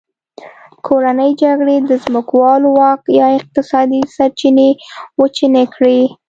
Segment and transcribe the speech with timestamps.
[0.85, 4.69] کورنۍ جګړې د ځمکوالو واک یا اقتصادي سرچینې
[5.19, 5.99] وچې نه کړې.